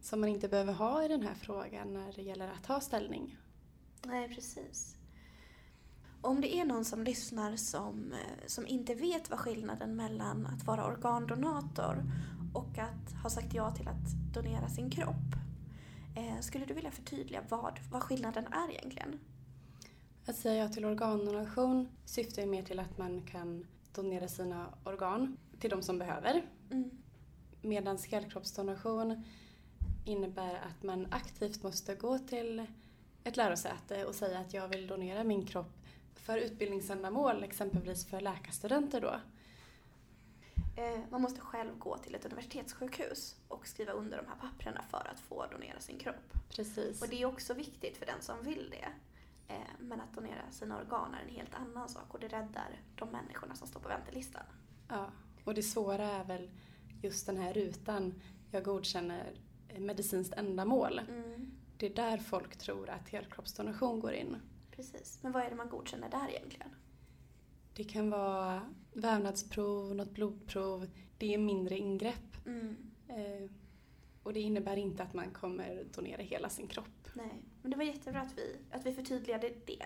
som 0.02 0.20
man 0.20 0.30
inte 0.30 0.48
behöver 0.48 0.74
ha 0.74 1.06
i 1.06 1.08
den 1.08 1.22
här 1.22 1.34
frågan 1.36 1.94
när 1.94 2.14
det 2.14 2.22
gäller 2.22 2.48
att 2.48 2.64
ta 2.64 2.82
ställning. 2.82 3.38
Nej, 4.04 4.36
precis. 4.36 4.95
Om 6.26 6.42
det 6.42 6.56
är 6.56 6.66
någon 6.66 6.86
som 6.86 7.04
lyssnar 7.04 7.56
som, 7.56 8.14
eh, 8.14 8.48
som 8.48 8.68
inte 8.68 8.96
vet 8.96 9.30
vad 9.30 9.40
skillnaden 9.40 9.96
mellan 9.96 10.46
att 10.46 10.64
vara 10.64 10.86
organdonator 10.86 12.04
och 12.54 12.78
att 12.78 13.14
ha 13.24 13.30
sagt 13.30 13.54
ja 13.54 13.72
till 13.72 13.88
att 13.88 14.34
donera 14.34 14.70
sin 14.70 14.90
kropp. 14.90 15.36
Eh, 16.16 16.40
skulle 16.40 16.66
du 16.66 16.74
vilja 16.74 16.92
förtydliga 16.92 17.44
vad, 17.50 17.80
vad 17.92 18.04
skillnaden 18.04 18.48
är 18.48 18.72
egentligen? 18.72 19.20
Att 20.26 20.36
säga 20.36 20.64
ja 20.64 20.70
till 20.70 20.86
organdonation 20.86 21.88
syftar 22.06 22.42
ju 22.42 22.48
mer 22.48 22.64
till 22.64 22.80
att 22.80 22.98
man 22.98 23.22
kan 23.22 23.68
donera 23.96 24.28
sina 24.28 24.68
organ 24.84 25.38
till 25.60 25.70
de 25.70 25.82
som 25.82 26.00
behöver. 26.00 26.46
Mm. 26.72 26.92
Medan 27.62 27.98
helkroppsdonation 28.12 29.24
innebär 30.06 30.56
att 30.56 30.84
man 30.84 31.08
aktivt 31.12 31.64
måste 31.64 31.96
gå 31.96 32.20
till 32.20 32.66
ett 33.24 33.38
lärosäte 33.38 34.06
och 34.06 34.16
säga 34.16 34.40
att 34.40 34.54
jag 34.54 34.68
vill 34.68 34.88
donera 34.88 35.24
min 35.24 35.46
kropp 35.46 35.85
för 36.26 36.38
utbildningsändamål, 36.38 37.44
exempelvis 37.44 38.06
för 38.06 38.22
läkarstudenter 38.22 39.02
då. 39.02 39.20
Eh, 40.82 41.00
man 41.10 41.22
måste 41.22 41.42
själv 41.42 41.78
gå 41.78 41.98
till 41.98 42.16
ett 42.16 42.26
universitetssjukhus 42.26 43.36
och 43.48 43.68
skriva 43.68 43.92
under 43.92 44.18
de 44.18 44.28
här 44.28 44.36
papperna 44.36 44.82
för 44.90 45.08
att 45.12 45.20
få 45.20 45.46
donera 45.52 45.80
sin 45.80 46.00
kropp. 46.00 46.34
Precis. 46.50 47.02
Och 47.02 47.08
det 47.10 47.22
är 47.22 47.26
också 47.26 47.54
viktigt 47.54 47.98
för 47.98 48.06
den 48.06 48.22
som 48.22 48.44
vill 48.44 48.70
det. 48.70 48.88
Eh, 49.54 49.60
men 49.80 50.02
att 50.02 50.14
donera 50.14 50.52
sina 50.52 50.78
organ 50.78 51.14
är 51.14 51.24
en 51.24 51.36
helt 51.36 51.56
annan 51.56 51.90
sak 51.90 52.14
och 52.14 52.20
det 52.20 52.28
räddar 52.28 52.82
de 52.96 53.10
människorna 53.10 53.56
som 53.56 53.68
står 53.68 53.80
på 53.80 53.90
väntelistan. 53.90 54.44
Ja, 54.90 55.10
och 55.44 55.54
det 55.54 55.64
svåra 55.64 56.06
är 56.06 56.24
väl 56.24 56.50
just 57.02 57.26
den 57.26 57.38
här 57.38 57.54
rutan. 57.54 58.22
Jag 58.52 58.64
godkänner 58.64 59.34
medicinskt 59.78 60.34
ändamål. 60.34 61.00
Mm. 61.00 61.52
Det 61.78 61.86
är 61.86 61.96
där 61.96 62.18
folk 62.18 62.58
tror 62.58 62.90
att 62.90 63.10
helkroppsdonation 63.10 64.00
går 64.00 64.14
in. 64.14 64.38
Precis. 64.76 65.20
Men 65.22 65.32
vad 65.32 65.44
är 65.44 65.50
det 65.50 65.56
man 65.56 65.70
godkänner 65.70 66.10
där 66.10 66.30
egentligen? 66.30 66.70
Det 67.74 67.84
kan 67.84 68.10
vara 68.10 68.62
vävnadsprov, 68.94 69.96
något 69.96 70.12
blodprov. 70.12 70.90
Det 71.18 71.34
är 71.34 71.38
mindre 71.38 71.78
ingrepp. 71.78 72.46
Mm. 72.46 72.76
Eh, 73.08 73.50
och 74.24 74.34
det 74.34 74.40
innebär 74.40 74.78
inte 74.78 75.04
att 75.04 75.14
man 75.14 75.32
kommer 75.32 75.84
donera 75.94 76.22
hela 76.22 76.50
sin 76.50 76.68
kropp. 76.68 77.10
Nej, 77.14 77.44
men 77.62 77.72
det 77.72 77.78
var 77.78 77.84
jättebra 77.84 78.22
att 78.22 78.38
vi, 78.38 78.58
att 78.72 78.86
vi 78.86 78.94
förtydligade 78.94 79.54
det. 79.66 79.86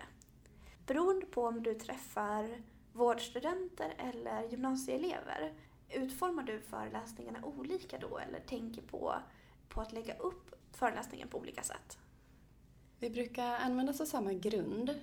Beroende 0.88 1.26
på 1.26 1.44
om 1.44 1.64
du 1.64 1.74
träffar 1.74 2.62
vårdstudenter 2.94 3.94
eller 3.98 4.50
gymnasieelever, 4.50 5.54
utformar 5.90 6.44
du 6.44 6.62
föreläsningarna 6.62 7.46
olika 7.46 7.98
då 7.98 8.18
eller 8.18 8.40
tänker 8.40 8.82
på 8.82 9.16
på 9.70 9.82
att 9.82 9.92
lägga 9.92 10.18
upp 10.18 10.56
föreläsningen 10.72 11.28
på 11.28 11.38
olika 11.38 11.64
sätt? 11.64 11.98
Vi 13.02 13.10
brukar 13.10 13.56
använda 13.56 13.92
oss 13.92 14.02
av 14.02 14.06
samma 14.06 14.34
grund, 14.34 15.00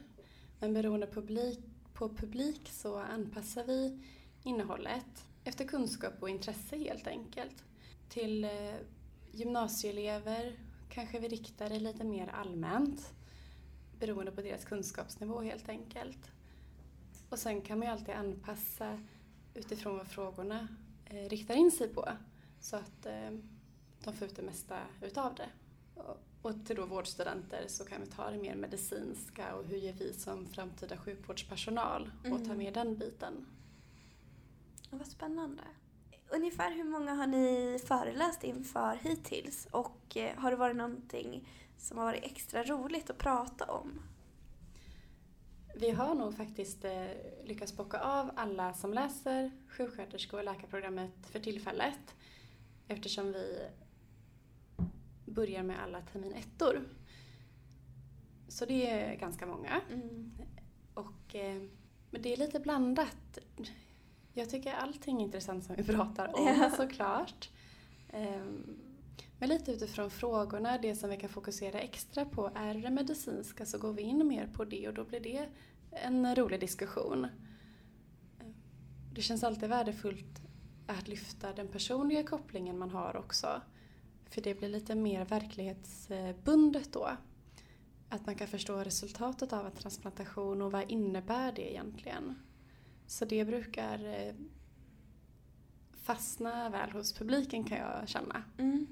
men 0.60 0.74
beroende 0.74 1.06
publik, 1.06 1.60
på 1.94 2.08
publik 2.08 2.68
så 2.72 2.98
anpassar 2.98 3.64
vi 3.64 4.04
innehållet 4.42 5.24
efter 5.44 5.64
kunskap 5.64 6.12
och 6.20 6.30
intresse 6.30 6.76
helt 6.76 7.06
enkelt. 7.06 7.64
Till 8.08 8.44
eh, 8.44 8.74
gymnasieelever 9.32 10.58
kanske 10.88 11.20
vi 11.20 11.28
riktar 11.28 11.68
det 11.68 11.78
lite 11.78 12.04
mer 12.04 12.28
allmänt 12.28 13.14
beroende 13.98 14.32
på 14.32 14.42
deras 14.42 14.64
kunskapsnivå 14.64 15.40
helt 15.40 15.68
enkelt. 15.68 16.30
Och 17.30 17.38
sen 17.38 17.60
kan 17.62 17.78
man 17.78 17.88
ju 17.88 17.92
alltid 17.92 18.14
anpassa 18.14 19.00
utifrån 19.54 19.96
vad 19.96 20.06
frågorna 20.06 20.68
eh, 21.04 21.28
riktar 21.28 21.54
in 21.54 21.70
sig 21.70 21.88
på. 21.88 22.08
Så 22.60 22.76
att 22.76 23.06
eh, 23.06 23.30
de 24.04 24.14
får 24.14 24.28
ut 24.28 24.36
det 24.36 24.42
mesta 24.42 24.78
utav 25.02 25.34
det. 25.34 25.48
Och 26.46 26.66
till 26.66 26.76
då 26.76 26.86
vårdstudenter 26.86 27.64
så 27.68 27.84
kan 27.84 28.00
vi 28.00 28.06
ta 28.06 28.30
det 28.30 28.38
mer 28.38 28.54
medicinska 28.54 29.54
och 29.54 29.64
hur 29.64 29.76
gör 29.76 29.92
vi 29.92 30.12
som 30.12 30.46
framtida 30.46 30.96
sjukvårdspersonal 30.96 32.10
och 32.20 32.26
mm. 32.26 32.48
ta 32.48 32.54
med 32.54 32.74
den 32.74 32.98
biten. 32.98 33.46
Vad 34.90 35.06
spännande. 35.06 35.62
Ungefär 36.28 36.70
hur 36.70 36.84
många 36.84 37.14
har 37.14 37.26
ni 37.26 37.78
föreläst 37.86 38.44
inför 38.44 38.96
hittills 38.96 39.68
och 39.70 40.16
eh, 40.16 40.38
har 40.38 40.50
det 40.50 40.56
varit 40.56 40.76
någonting 40.76 41.48
som 41.78 41.98
har 41.98 42.04
varit 42.04 42.24
extra 42.24 42.64
roligt 42.64 43.10
att 43.10 43.18
prata 43.18 43.64
om? 43.64 44.00
Vi 45.74 45.90
har 45.90 46.14
nog 46.14 46.36
faktiskt 46.36 46.84
eh, 46.84 47.06
lyckats 47.44 47.76
bocka 47.76 48.00
av 48.00 48.30
alla 48.36 48.74
som 48.74 48.94
läser 48.94 49.50
sjuksköterske 49.68 50.36
och 50.36 50.44
läkarprogrammet 50.44 51.26
för 51.30 51.40
tillfället 51.40 52.14
eftersom 52.88 53.32
vi 53.32 53.68
börjar 55.26 55.62
med 55.62 55.82
alla 55.82 56.00
termin 56.00 56.32
ettor. 56.32 56.88
Så 58.48 58.64
det 58.64 58.90
är 58.90 59.16
ganska 59.16 59.46
många. 59.46 59.80
Mm. 59.92 60.32
Och, 60.94 61.34
eh, 61.34 61.62
men 62.10 62.22
det 62.22 62.32
är 62.32 62.36
lite 62.36 62.60
blandat. 62.60 63.38
Jag 64.32 64.50
tycker 64.50 64.72
allting 64.72 65.20
är 65.20 65.24
intressant 65.24 65.64
som 65.64 65.76
vi 65.76 65.84
pratar 65.84 66.36
om 66.36 66.46
ja. 66.60 66.70
såklart. 66.70 67.50
Eh, 68.08 68.46
men 69.38 69.48
lite 69.48 69.72
utifrån 69.72 70.10
frågorna, 70.10 70.78
det 70.78 70.94
som 70.94 71.10
vi 71.10 71.16
kan 71.16 71.28
fokusera 71.28 71.80
extra 71.80 72.24
på 72.24 72.50
är 72.54 72.74
det 72.74 72.90
medicinska 72.90 73.66
så 73.66 73.78
går 73.78 73.92
vi 73.92 74.02
in 74.02 74.26
mer 74.26 74.46
på 74.46 74.64
det 74.64 74.88
och 74.88 74.94
då 74.94 75.04
blir 75.04 75.20
det 75.20 75.48
en 75.90 76.34
rolig 76.34 76.60
diskussion. 76.60 77.26
det 79.14 79.22
känns 79.22 79.44
alltid 79.44 79.68
värdefullt 79.68 80.40
att 80.86 81.08
lyfta 81.08 81.52
den 81.52 81.68
personliga 81.68 82.22
kopplingen 82.22 82.78
man 82.78 82.90
har 82.90 83.16
också. 83.16 83.60
För 84.30 84.40
det 84.40 84.54
blir 84.54 84.68
lite 84.68 84.94
mer 84.94 85.24
verklighetsbundet 85.24 86.92
då. 86.92 87.10
Att 88.08 88.26
man 88.26 88.34
kan 88.34 88.48
förstå 88.48 88.76
resultatet 88.76 89.52
av 89.52 89.66
en 89.66 89.72
transplantation 89.72 90.62
och 90.62 90.72
vad 90.72 90.90
innebär 90.90 91.52
det 91.52 91.72
egentligen. 91.72 92.34
Så 93.06 93.24
det 93.24 93.44
brukar 93.44 94.04
eh, 94.04 94.34
fastna 95.92 96.68
väl 96.70 96.90
hos 96.90 97.12
publiken 97.12 97.64
kan 97.64 97.78
jag 97.78 98.08
känna. 98.08 98.42
Mm. 98.58 98.86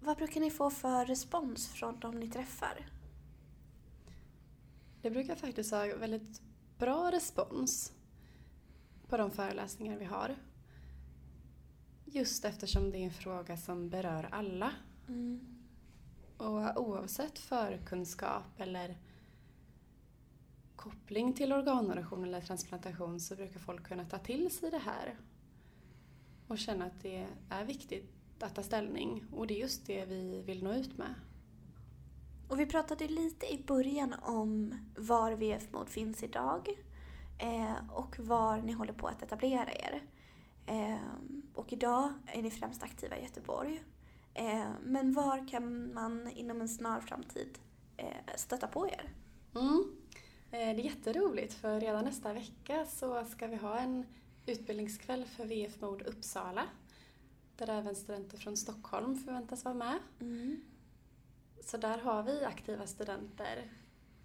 Vad 0.00 0.16
brukar 0.16 0.40
ni 0.40 0.50
få 0.50 0.70
för 0.70 1.06
respons 1.06 1.68
från 1.68 2.00
de 2.00 2.20
ni 2.20 2.28
träffar? 2.28 2.86
Det 5.02 5.10
brukar 5.10 5.34
faktiskt 5.34 5.70
ha 5.70 5.96
väldigt 5.96 6.42
bra 6.78 7.10
respons 7.12 7.92
på 9.08 9.16
de 9.16 9.30
föreläsningar 9.30 9.98
vi 9.98 10.04
har. 10.04 10.36
Just 12.12 12.44
eftersom 12.44 12.90
det 12.90 12.98
är 12.98 13.04
en 13.04 13.10
fråga 13.10 13.56
som 13.56 13.88
berör 13.88 14.28
alla. 14.32 14.72
Mm. 15.08 15.40
Och 16.36 16.88
oavsett 16.88 17.38
förkunskap 17.38 18.60
eller 18.60 18.98
koppling 20.76 21.32
till 21.32 21.52
organdonation 21.52 22.24
eller 22.24 22.40
transplantation 22.40 23.20
så 23.20 23.36
brukar 23.36 23.60
folk 23.60 23.86
kunna 23.86 24.04
ta 24.04 24.18
till 24.18 24.50
sig 24.50 24.70
det 24.70 24.78
här 24.78 25.18
och 26.48 26.58
känna 26.58 26.84
att 26.84 27.02
det 27.02 27.26
är 27.50 27.64
viktigt 27.64 28.12
att 28.40 28.54
ta 28.54 28.62
ställning 28.62 29.24
och 29.32 29.46
det 29.46 29.54
är 29.54 29.60
just 29.60 29.86
det 29.86 30.04
vi 30.04 30.42
vill 30.42 30.62
nå 30.62 30.72
ut 30.72 30.98
med. 30.98 31.14
Och 32.48 32.60
vi 32.60 32.66
pratade 32.66 33.08
lite 33.08 33.54
i 33.54 33.64
början 33.66 34.14
om 34.22 34.74
var 34.96 35.32
VF-mod 35.32 35.88
finns 35.88 36.22
idag 36.22 36.68
eh, 37.38 37.90
och 37.90 38.18
var 38.18 38.62
ni 38.62 38.72
håller 38.72 38.92
på 38.92 39.06
att 39.06 39.22
etablera 39.22 39.72
er. 39.72 40.02
Och 41.60 41.72
idag 41.72 42.12
är 42.26 42.42
ni 42.42 42.50
främst 42.50 42.82
aktiva 42.82 43.18
i 43.18 43.22
Göteborg. 43.22 43.84
Eh, 44.34 44.70
men 44.82 45.12
var 45.12 45.48
kan 45.48 45.94
man 45.94 46.28
inom 46.28 46.60
en 46.60 46.68
snar 46.68 47.00
framtid 47.00 47.58
eh, 47.96 48.36
stöta 48.36 48.66
på 48.66 48.88
er? 48.88 49.12
Mm. 49.54 49.96
Eh, 50.50 50.58
det 50.58 50.82
är 50.82 50.84
jätteroligt 50.84 51.54
för 51.54 51.80
redan 51.80 52.04
nästa 52.04 52.32
vecka 52.32 52.86
så 52.86 53.24
ska 53.24 53.46
vi 53.46 53.56
ha 53.56 53.78
en 53.78 54.06
utbildningskväll 54.46 55.24
för 55.24 55.44
VF 55.44 55.80
Mod 55.80 56.02
Uppsala 56.02 56.66
där 57.56 57.68
även 57.68 57.94
studenter 57.94 58.38
från 58.38 58.56
Stockholm 58.56 59.16
förväntas 59.16 59.64
vara 59.64 59.74
med. 59.74 59.98
Mm. 60.20 60.60
Så 61.64 61.76
där 61.76 61.98
har 61.98 62.22
vi 62.22 62.44
aktiva 62.44 62.86
studenter. 62.86 63.70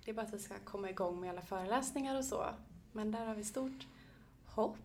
Det 0.05 0.11
är 0.11 0.15
bara 0.15 0.25
att 0.25 0.33
vi 0.33 0.39
ska 0.39 0.55
komma 0.63 0.89
igång 0.89 1.19
med 1.19 1.29
alla 1.29 1.41
föreläsningar 1.41 2.17
och 2.17 2.25
så. 2.25 2.45
Men 2.91 3.11
där 3.11 3.25
har 3.25 3.35
vi 3.35 3.43
stort 3.43 3.87
hopp. 4.45 4.77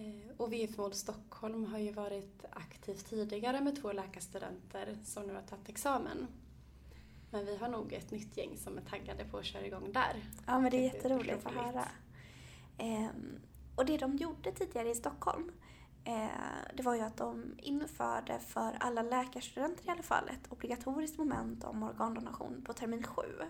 Eh, 0.00 0.30
och 0.36 0.52
VF 0.52 0.76
Mod 0.76 0.94
Stockholm 0.94 1.64
har 1.64 1.78
ju 1.78 1.92
varit 1.92 2.44
aktivt 2.50 3.06
tidigare 3.06 3.60
med 3.60 3.80
två 3.82 3.92
läkarstudenter 3.92 4.98
som 5.04 5.26
nu 5.26 5.34
har 5.34 5.42
tagit 5.42 5.68
examen. 5.68 6.26
Men 7.30 7.46
vi 7.46 7.56
har 7.56 7.68
nog 7.68 7.92
ett 7.92 8.10
nytt 8.10 8.36
gäng 8.36 8.56
som 8.56 8.78
är 8.78 8.82
taggade 8.82 9.24
på 9.24 9.38
att 9.38 9.44
köra 9.44 9.66
igång 9.66 9.92
där. 9.92 10.24
Ja, 10.46 10.58
men 10.58 10.70
det 10.70 10.76
är 10.76 10.94
jätteroligt 10.94 11.46
att 11.46 11.52
roligt. 11.52 11.64
höra. 11.64 11.88
Ehm, 12.78 13.40
och 13.76 13.86
det 13.86 13.98
de 13.98 14.16
gjorde 14.16 14.52
tidigare 14.52 14.90
i 14.90 14.94
Stockholm, 14.94 15.52
eh, 16.04 16.26
det 16.74 16.82
var 16.82 16.94
ju 16.94 17.00
att 17.00 17.16
de 17.16 17.54
införde 17.58 18.38
för 18.38 18.76
alla 18.80 19.02
läkarstudenter 19.02 19.86
i 19.86 19.90
alla 19.90 20.02
fall 20.02 20.28
ett 20.28 20.52
obligatoriskt 20.52 21.18
moment 21.18 21.64
om 21.64 21.82
organdonation 21.82 22.62
på 22.66 22.72
termin 22.72 23.02
sju. 23.02 23.42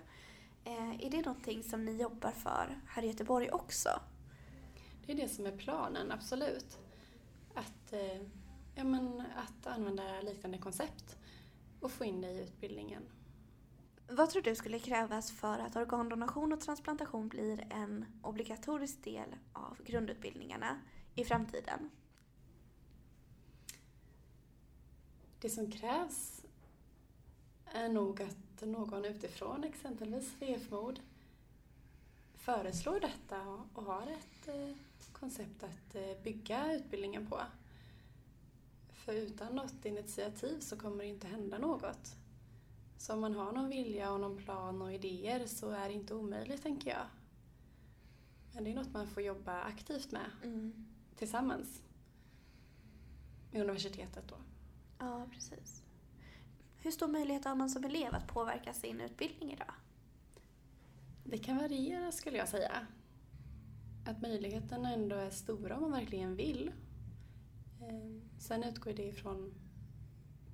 Eh, 0.64 1.06
är 1.06 1.10
det 1.10 1.26
någonting 1.26 1.62
som 1.62 1.84
ni 1.84 2.02
jobbar 2.02 2.30
för 2.30 2.80
här 2.86 3.02
i 3.02 3.06
Göteborg 3.06 3.50
också? 3.50 3.90
Det 5.10 5.14
är 5.14 5.22
det 5.22 5.28
som 5.28 5.46
är 5.46 5.56
planen, 5.56 6.12
absolut. 6.12 6.78
Att, 7.54 7.92
eh, 7.92 8.22
ja, 8.74 8.84
men, 8.84 9.22
att 9.36 9.66
använda 9.66 10.20
liknande 10.20 10.58
koncept 10.58 11.16
och 11.80 11.90
få 11.90 12.04
in 12.04 12.20
det 12.20 12.30
i 12.30 12.42
utbildningen. 12.42 13.02
Vad 14.08 14.30
tror 14.30 14.42
du 14.42 14.54
skulle 14.54 14.78
krävas 14.78 15.32
för 15.32 15.58
att 15.58 15.76
organdonation 15.76 16.52
och 16.52 16.60
transplantation 16.60 17.28
blir 17.28 17.66
en 17.70 18.04
obligatorisk 18.22 19.04
del 19.04 19.36
av 19.52 19.82
grundutbildningarna 19.84 20.80
i 21.14 21.24
framtiden? 21.24 21.90
Det 25.40 25.50
som 25.50 25.70
krävs 25.70 26.44
är 27.64 27.88
nog 27.88 28.22
att 28.22 28.68
någon 28.68 29.04
utifrån, 29.04 29.64
exempelvis 29.64 30.34
VF-mod, 30.40 31.00
föreslår 32.54 33.00
detta 33.00 33.42
och- 33.74 33.82
har 33.84 34.02
ett 34.02 34.48
eh, 34.48 34.76
koncept 35.12 35.62
att 35.62 35.94
eh, 35.94 36.22
bygga 36.24 36.72
utbildningen 36.72 37.26
på. 37.26 37.40
För 38.92 39.12
utan 39.12 39.56
något 39.56 39.84
initiativ 39.84 40.60
så 40.60 40.76
kommer 40.76 40.96
det 41.04 41.06
inte 41.10 41.26
hända 41.26 41.58
något. 41.58 42.16
Så 42.98 43.12
om 43.14 43.20
man 43.20 43.34
har 43.34 43.52
någon 43.52 43.68
vilja 43.68 44.12
och 44.12 44.20
någon 44.20 44.36
plan 44.36 44.82
och 44.82 44.92
idéer 44.92 45.46
så 45.46 45.70
är 45.70 45.88
det 45.88 45.94
inte 45.94 46.14
omöjligt, 46.14 46.62
tänker 46.62 46.90
jag. 46.90 47.06
Men 48.54 48.64
det 48.64 48.70
är 48.70 48.74
något 48.74 48.92
man 48.92 49.06
får 49.08 49.22
jobba 49.22 49.60
aktivt 49.62 50.12
med 50.12 50.30
Mm. 50.44 50.86
tillsammans 51.16 51.82
med 53.52 53.62
universitetet 53.62 54.28
då. 54.28 54.36
Ja, 54.98 55.26
precis. 55.32 55.82
Hur 56.78 56.90
stor 56.90 57.08
möjlighet 57.08 57.44
har 57.44 57.54
man 57.54 57.70
som 57.70 57.84
elev 57.84 58.14
att 58.14 58.26
påverka 58.28 58.74
sin 58.74 59.00
utbildning 59.00 59.52
idag? 59.52 59.74
Det 61.24 61.38
kan 61.38 61.56
variera 61.56 62.12
skulle 62.12 62.38
jag 62.38 62.48
säga. 62.48 62.86
Att 64.06 64.22
möjligheterna 64.22 64.92
ändå 64.94 65.16
är 65.16 65.30
stora 65.30 65.76
om 65.76 65.82
man 65.82 65.92
verkligen 65.92 66.36
vill. 66.36 66.72
Ehm, 67.82 68.20
sen 68.38 68.64
utgår 68.64 68.92
det 68.92 69.06
ifrån 69.06 69.54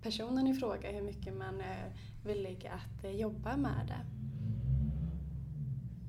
personen 0.02 0.46
i 0.46 0.54
fråga 0.54 0.90
hur 0.90 1.02
mycket 1.02 1.34
man 1.34 1.60
är 1.60 1.92
villig 2.24 2.66
att 2.66 3.04
eh, 3.04 3.10
jobba 3.10 3.56
med 3.56 3.86
det. 3.86 4.06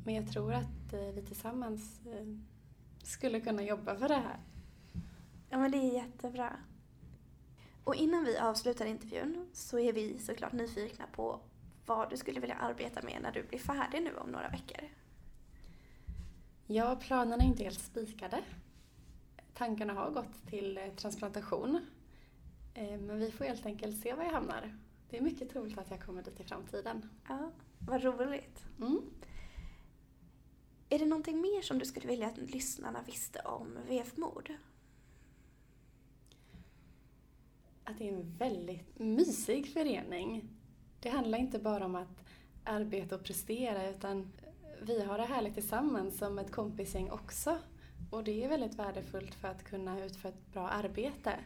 Men 0.06 0.16
jag 0.16 0.28
tror 0.28 0.54
att 0.54 0.94
eh, 0.94 1.12
vi 1.16 1.22
tillsammans 1.22 2.06
eh, 2.06 2.26
skulle 3.04 3.42
kunna 3.42 3.64
jobba 3.64 3.96
för 3.96 4.08
det 4.08 4.16
här. 4.16 4.40
Ja, 5.50 5.58
men 5.58 5.72
det 5.72 5.78
är 5.78 5.94
jättebra. 5.94 6.54
Och 7.84 7.96
innan 7.96 8.24
vi 8.24 8.38
avslutar 8.38 8.86
intervjun 8.86 9.50
så 9.54 9.80
är 9.80 9.94
vi 9.94 10.20
såklart 10.20 10.54
nyfikna 10.54 11.06
på 11.12 11.40
vad 11.88 12.10
du 12.10 12.18
skulle 12.18 12.40
vilja 12.40 12.56
arbeta 12.56 13.02
med 13.02 13.22
när 13.22 13.32
du 13.32 13.44
blir 13.44 13.60
färdig 13.60 14.04
nu 14.04 14.16
om 14.16 14.30
några 14.30 14.50
veckor. 14.50 14.90
Ja, 16.68 16.96
planerna 16.96 17.44
är 17.44 17.48
inte 17.48 17.64
helt 17.64 17.80
spikade. 17.82 18.44
Tankarna 19.54 19.94
har 19.94 20.12
gått 20.12 20.48
till 20.50 20.78
eh, 20.78 20.94
transplantation. 20.96 21.86
Eh, 22.74 23.00
Men 23.00 23.20
vi 23.20 23.32
får 23.32 23.46
helt 23.46 23.66
enkelt 23.66 24.02
se 24.02 24.14
var 24.14 24.24
jag 24.24 24.32
hamnar. 24.32 24.78
Det 25.10 25.18
är 25.18 25.22
mycket 25.22 25.50
troligt 25.50 25.78
att 25.78 25.92
jag 25.92 26.02
kommer 26.02 26.24
dit 26.24 26.40
i 26.40 26.44
framtiden. 26.44 27.10
Ja, 27.28 27.52
vad 27.80 28.04
roligt. 28.04 28.64
Mm. 28.80 29.02
Är 30.90 31.00
det 31.00 31.06
någonting 31.06 31.42
mer 31.42 31.62
som 31.62 31.80
du 31.80 31.86
skulle 31.86 32.08
vilja 32.08 32.28
att 32.28 32.38
lyssnarna 32.38 33.02
visste 33.06 33.40
om 33.40 33.78
VF-mord? 33.88 34.54
Att 37.84 37.98
det 37.98 38.10
är 38.10 38.14
en 38.14 38.38
väldigt 38.38 39.00
mysig 39.00 39.74
förening. 39.74 40.50
Det 41.00 41.10
handlar 41.10 41.38
inte 41.38 41.60
bara 41.60 41.86
om 41.86 41.96
att 41.96 42.24
arbeta 42.64 43.16
och 43.16 43.24
prestera 43.24 43.90
utan 43.90 44.32
vi 44.82 45.04
har 45.04 45.18
det 45.18 45.26
härligt 45.26 45.54
tillsammans 45.54 46.18
som 46.18 46.40
ett 46.40 46.52
kompisgäng 46.52 47.12
också. 47.12 47.58
Och 48.12 48.24
det 48.24 48.44
är 48.44 48.50
väldigt 48.50 48.76
värdefullt 48.76 49.36
för 49.36 49.48
att 49.48 49.64
kunna 49.64 50.04
utföra 50.06 50.32
ett 50.32 50.54
bra 50.54 50.68
arbete. 50.68 51.40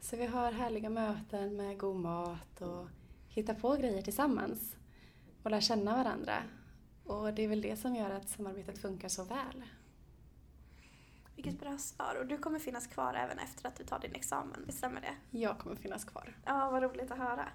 Så 0.00 0.16
vi 0.16 0.26
har 0.26 0.52
härliga 0.52 0.90
möten 0.90 1.56
med 1.56 1.78
god 1.78 1.96
mat 1.96 2.60
och 2.60 2.86
hitta 3.28 3.54
på 3.54 3.76
grejer 3.76 4.02
tillsammans. 4.02 4.76
Och 5.42 5.50
lära 5.50 5.60
känna 5.60 5.96
varandra. 5.96 6.42
Och 7.04 7.34
det 7.34 7.42
är 7.42 7.48
väl 7.48 7.60
det 7.60 7.76
som 7.76 7.94
gör 7.94 8.10
att 8.10 8.28
samarbetet 8.28 8.78
funkar 8.78 9.08
så 9.08 9.24
väl. 9.24 9.62
Vilket 11.36 11.60
bra 11.60 11.78
svar. 11.78 12.16
Och 12.20 12.26
du 12.26 12.38
kommer 12.38 12.58
finnas 12.58 12.86
kvar 12.86 13.14
även 13.14 13.38
efter 13.38 13.68
att 13.68 13.76
du 13.76 13.84
tar 13.84 13.98
din 13.98 14.14
examen, 14.14 14.64
visst 14.66 14.78
stämmer 14.78 15.00
det? 15.00 15.38
Jag 15.38 15.58
kommer 15.58 15.76
finnas 15.76 16.04
kvar. 16.04 16.36
Ja, 16.44 16.70
vad 16.70 16.82
roligt 16.82 17.10
att 17.10 17.18
höra. 17.18 17.48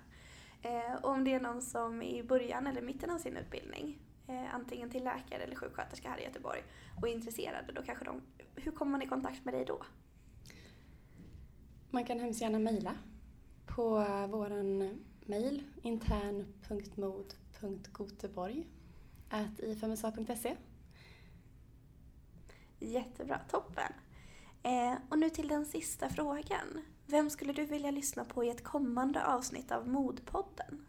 Eh, 0.63 0.95
om 1.01 1.23
det 1.23 1.33
är 1.33 1.39
någon 1.39 1.61
som 1.61 2.01
är 2.01 2.19
i 2.19 2.23
början 2.23 2.67
eller 2.67 2.81
mitten 2.81 3.09
av 3.09 3.17
sin 3.17 3.37
utbildning, 3.37 3.99
eh, 4.27 4.55
antingen 4.55 4.89
till 4.89 5.03
läkare 5.03 5.43
eller 5.43 5.55
sjuksköterska 5.55 6.09
här 6.09 6.19
i 6.19 6.23
Göteborg, 6.23 6.63
och 7.01 7.07
är 7.07 7.13
intresserade, 7.13 7.73
då 7.73 7.83
kanske 7.83 8.05
de... 8.05 8.21
Hur 8.55 8.71
kommer 8.71 8.91
man 8.91 9.01
i 9.01 9.07
kontakt 9.07 9.45
med 9.45 9.53
dig 9.53 9.65
då? 9.65 9.83
Man 11.89 12.05
kan 12.05 12.19
hemskt 12.19 12.41
gärna 12.41 12.59
mejla 12.59 12.95
på 13.65 13.89
våran 14.29 14.99
mejl 15.25 15.63
intern.mod.goteborg 15.81 18.67
ifmsa.se. 19.57 20.55
Jättebra, 22.79 23.39
toppen. 23.49 23.93
Eh, 24.63 24.93
och 25.09 25.19
nu 25.19 25.29
till 25.29 25.47
den 25.47 25.65
sista 25.65 26.09
frågan. 26.09 26.81
Vem 27.05 27.29
skulle 27.29 27.53
du 27.53 27.65
vilja 27.65 27.91
lyssna 27.91 28.25
på 28.25 28.43
i 28.43 28.49
ett 28.49 28.63
kommande 28.63 29.25
avsnitt 29.25 29.71
av 29.71 29.87
Modpodden? 29.87 30.85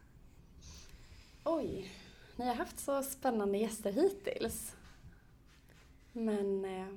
Oj, 1.44 1.92
ni 2.36 2.46
har 2.46 2.54
haft 2.54 2.78
så 2.78 3.02
spännande 3.02 3.58
gäster 3.58 3.92
hittills. 3.92 4.76
Men 6.12 6.64
eh, 6.64 6.88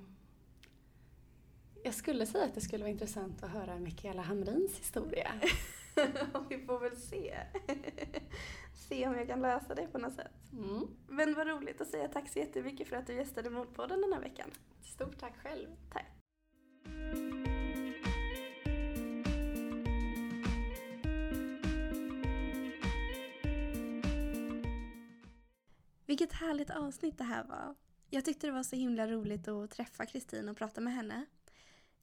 Jag 1.84 1.94
skulle 1.94 2.26
säga 2.26 2.46
att 2.46 2.56
det 2.56 2.62
skulle 2.62 2.84
vara 2.84 2.92
intressant 2.92 3.44
att 3.44 3.50
höra 3.52 3.80
Mikaela 3.80 4.22
Hamrins 4.22 4.80
historia. 4.80 5.32
Vi 6.50 6.66
får 6.66 6.80
väl 6.80 6.98
se. 6.98 7.38
se 8.88 9.08
om 9.08 9.16
jag 9.16 9.28
kan 9.28 9.42
lösa 9.42 9.76
det 9.76 9.88
på 9.88 9.98
något 9.98 10.14
sätt. 10.14 10.52
Mm. 10.52 10.88
Men 11.08 11.34
vad 11.34 11.48
roligt 11.48 11.82
att 11.82 11.88
säga 11.88 12.08
tack 12.08 12.30
så 12.30 12.40
jättemycket 12.40 12.88
för 12.88 12.96
att 12.96 13.08
du 13.08 13.14
gästade 13.14 13.50
Mordpodden 13.50 14.02
den 14.02 14.14
här 14.14 14.22
veckan. 14.22 14.52
Stort 14.84 15.20
tack 15.20 15.34
själv. 15.44 15.68
Tack. 15.94 16.06
Vilket 26.08 26.34
härligt 26.34 26.70
avsnitt 26.70 27.18
det 27.18 27.24
här 27.24 27.44
var. 27.44 27.76
Jag 28.10 28.26
tyckte 28.26 28.48
det 28.48 28.54
var 28.54 28.64
så 28.64 28.76
himla 28.76 29.08
roligt 29.08 29.48
att 29.48 29.72
träffa 29.72 30.06
Kristin 30.06 30.50
och 30.50 30.58
prata 30.58 30.82
med 30.82 30.94
henne. 30.94 31.26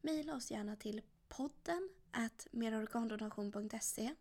Mejla 0.00 0.36
oss 0.36 0.50
gärna 0.50 0.76
till 0.76 1.02
podden 1.28 1.88
at 2.10 2.46
merorgandonation.se 2.50 4.14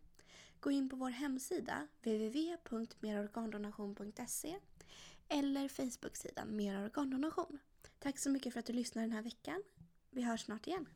Gå 0.59 0.71
in 0.71 0.89
på 0.89 0.95
vår 0.95 1.09
hemsida 1.09 1.87
www.merorgandonation.se 2.01 4.59
eller 5.27 5.67
Facebooksidan 5.67 6.55
Mer 6.55 6.83
organdonation. 6.83 7.59
Tack 7.99 8.19
så 8.19 8.29
mycket 8.29 8.53
för 8.53 8.59
att 8.59 8.65
du 8.65 8.73
lyssnade 8.73 9.07
den 9.07 9.15
här 9.15 9.21
veckan. 9.21 9.63
Vi 10.09 10.21
hörs 10.21 10.45
snart 10.45 10.67
igen. 10.67 10.87